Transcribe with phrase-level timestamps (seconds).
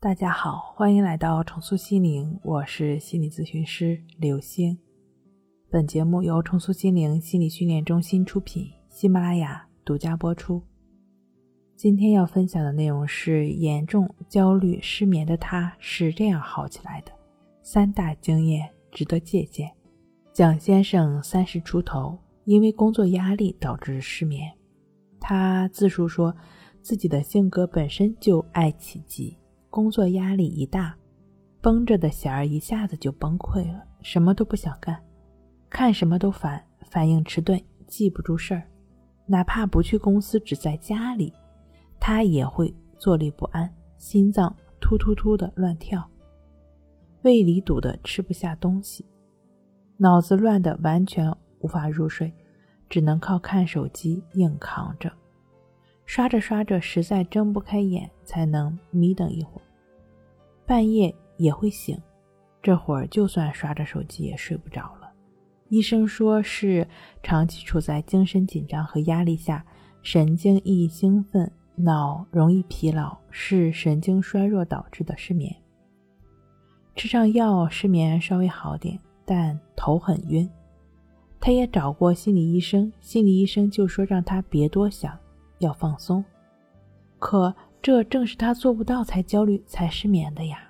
[0.00, 4.78] 大家好，欢迎来到重塑心灵，我是心理咨询师刘星。
[5.68, 10.62] 本节目由重塑心灵心理训练中心出品，喜马拉雅独家播出。
[11.74, 17.10] 今天要分享的内容是严重焦虑失眠的他是这样好起来的，
[17.60, 19.68] 三大经验值得借鉴。
[20.32, 24.48] 蒋先生三十出头，因为工作压力导致失眠。
[25.18, 26.32] 他自述说，
[26.82, 29.36] 自己的性格本身就爱起急。
[29.78, 30.92] 工作压力一大，
[31.60, 35.00] 绷着的弦儿一下子就崩溃了，什么都不想干，
[35.70, 38.64] 看什么都烦，反应迟钝，记不住事儿。
[39.26, 41.32] 哪怕不去公司，只在家里，
[42.00, 46.04] 他也会坐立不安，心脏突突突的乱跳，
[47.22, 49.06] 胃里堵得吃不下东西，
[49.96, 52.34] 脑子乱得完全无法入睡，
[52.88, 55.12] 只能靠看手机硬扛着。
[56.04, 59.64] 刷着刷着，实在睁不开眼，才能眯瞪一会儿。
[60.68, 61.98] 半夜也会醒，
[62.60, 65.10] 这会儿就算刷着手机也睡不着了。
[65.70, 66.86] 医生说是
[67.22, 69.64] 长期处在精神紧张和压力下，
[70.02, 75.56] 神经易兴奋，脑容易疲劳，是神经衰弱导致的失眠。
[76.94, 80.46] 吃上药，失眠稍微好点，但头很晕。
[81.40, 85.18] 他也找过心理医生，心理医生就说让他别多想。
[85.60, 86.22] 要放松，
[87.18, 90.64] 可这正是他做不到才焦虑、才失眠的呀。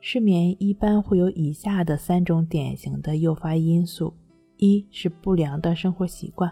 [0.00, 4.14] 失眠一般会有以下的三种典型的诱发因素：
[4.56, 6.50] 一是不良的生活习惯；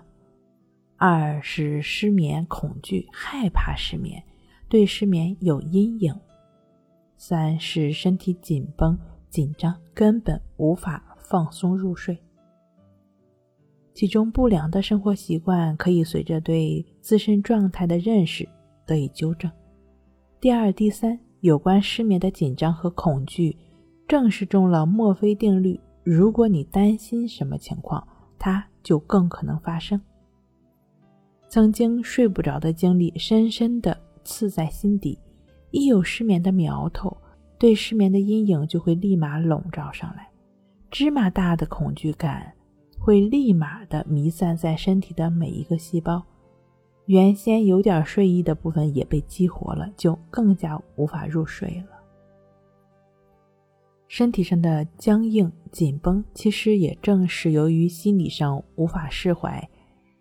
[0.96, 4.22] 二是失眠恐惧，害怕失眠，
[4.68, 6.12] 对失眠有阴影；
[7.16, 8.98] 三是身体紧绷、
[9.30, 12.18] 紧张，根本无法放松入睡。
[13.94, 18.48] 其中不良的生活习惯可以随着对自身状态的认识
[18.88, 19.48] 得以纠正。
[20.40, 23.56] 第二、第三，有关失眠的紧张和恐惧，
[24.08, 25.78] 正是中了墨菲定律。
[26.02, 28.04] 如果你担心什么情况，
[28.38, 30.00] 它就更可能发生。
[31.50, 35.18] 曾经睡不着的经历，深深的刺在心底。
[35.70, 37.14] 一有失眠的苗头，
[37.58, 40.30] 对失眠的阴影就会立马笼罩上来，
[40.90, 42.54] 芝麻大的恐惧感。
[43.00, 46.22] 会立马的弥散在身体的每一个细胞，
[47.08, 51.98] 原先有点睡意的部分也被激活了，就更加无法入睡了。
[54.06, 59.62] 身体上的僵硬紧绷，其实也正是由于心理上无法释怀、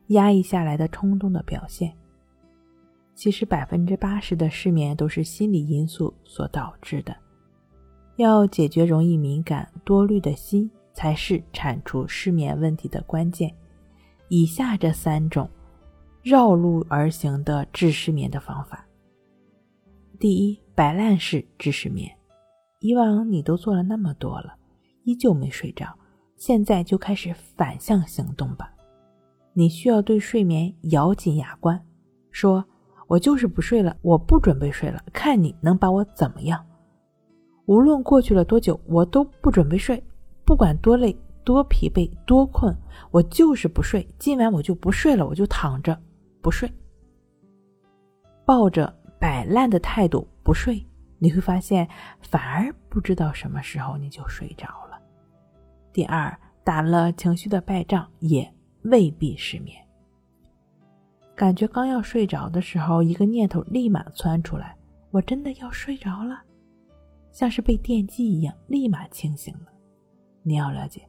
[0.07, 1.93] 压抑下来的冲动的表现。
[3.13, 7.15] 其实百分之八十的失眠都是心理因素所导致的。
[8.15, 10.69] 要解决容易敏感多虑的心。
[10.97, 13.53] 才是铲除失眠问题的关键。
[14.29, 15.47] 以下这三种
[16.27, 18.85] 绕路而行的治失眠的方法：
[20.19, 22.11] 第一，摆烂式治失眠。
[22.79, 24.53] 以往你都做了那么多了，
[25.05, 25.87] 依旧没睡着，
[26.35, 28.69] 现在就开始反向行动吧。
[29.53, 31.81] 你需要对睡眠咬紧牙关，
[32.29, 32.61] 说
[33.07, 36.61] ：“我就是不睡了，我不准备睡了，看你能把我怎么样？
[37.67, 40.03] 无论过去了多久，我都不准备睡。”
[40.43, 42.75] 不管多累、多疲惫、多困，
[43.11, 44.05] 我就是不睡。
[44.19, 45.97] 今晚我就不睡了，我就躺着
[46.47, 46.72] 不睡，
[48.46, 50.81] 抱着摆烂的态度不睡，
[51.19, 51.85] 你会发现
[52.22, 54.97] 反而不知道什么时候你就睡着了。
[55.91, 58.50] 第二，打了情绪的败仗也
[58.84, 59.78] 未必失眠。
[61.35, 64.74] 感觉刚要睡着的时候，一个念头立马窜出来，
[65.12, 66.41] 我真的要睡着了，
[67.29, 69.68] 像是被电击一样，立马清醒了。
[70.44, 71.06] 你要了解，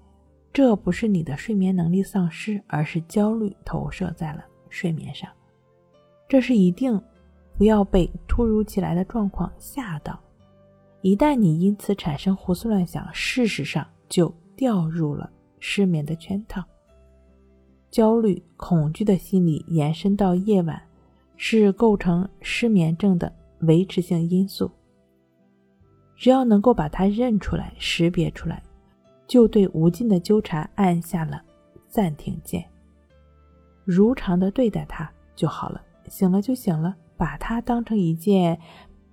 [0.52, 5.30] 这不是你的睡眠能力丧失，而是焦虑投射在了睡眠上。
[6.28, 7.00] 这是一定
[7.56, 10.18] 不要被突如其来的状况吓到。
[11.00, 16.62] 一旦你因此产生胡思乱想，事实上就掉入了失眠的圈套。
[17.90, 20.82] 焦虑、恐惧的心理延伸到夜晚，
[21.36, 24.70] 是构成失眠症的维持性因素。
[26.16, 28.62] 只要能够把它认出来、识别出来。
[29.26, 31.42] 就对无尽的纠缠按下了
[31.86, 32.64] 暂停键，
[33.90, 38.60] 如常的对待它就好了，醒了就醒了，把它当成一件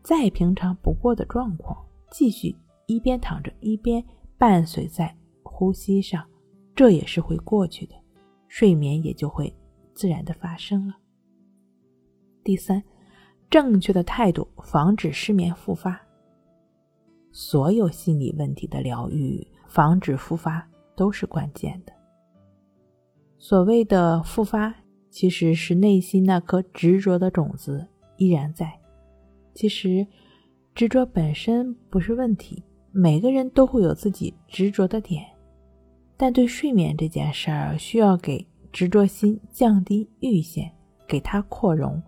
[0.03, 1.77] 再平常不过的状况，
[2.11, 2.53] 继续
[2.85, 4.03] 一边躺着一边
[4.37, 6.27] 伴随在呼吸上，
[6.75, 7.95] 这也是会过去的，
[8.49, 9.55] 睡眠也就会
[9.93, 10.93] 自然的发生了。
[12.43, 12.83] 第三，
[13.49, 15.97] 正确的态度防止失眠复发。
[17.31, 19.47] 所有心理问题的疗愈。
[19.67, 21.91] 防止复发都是关键的。
[23.47, 24.73] 所谓的复发，
[25.11, 27.87] 其实是内心那颗执着的种子
[28.17, 28.67] 依然在。
[29.53, 30.07] 其实，
[30.73, 35.23] 执着本身不是问题，每个人都会有自己执着的点，
[36.17, 40.71] 但对睡眠这件事儿，需要给执着心降低阈限，
[41.07, 42.01] 给它扩容。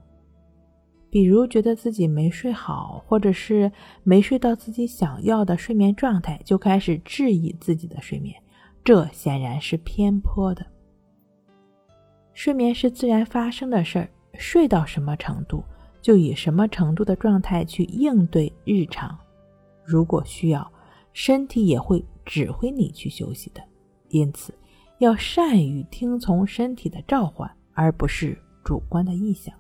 [1.12, 8.36] 比如觉得自己没睡好，或者是没睡到自己想要的睡眠状态，就开始质疑自己的睡眠，
[8.84, 10.66] 这显然是偏颇的。
[12.38, 15.64] 睡眠是自然发生的事儿，睡到什么程度，
[16.04, 19.18] 就以什么程度的状态去应对日常。
[19.84, 20.72] 如果需要，
[21.14, 23.64] 身体也会指挥你去休息的。
[24.10, 24.54] 因此，
[25.00, 29.52] 要善于听从身体的召唤，而不是主观的臆想。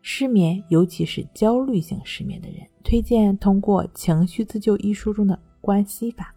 [0.00, 6.34] 失眠，尤其是焦虑性失眠的人，推荐通过《情绪自救》一书中的关系法，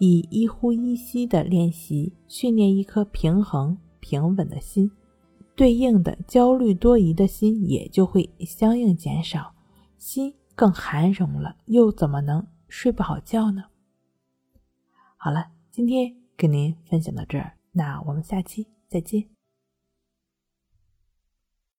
[0.00, 4.90] 以一呼一吸的练习训练一颗平衡平稳的心，
[5.54, 9.54] 对应的焦虑多疑的心也就会相应减少，
[9.98, 13.64] 心更寒容了，又怎么能睡不好觉呢？
[15.16, 19.39] 好了，今天跟您分享到这儿，那我们下期再见。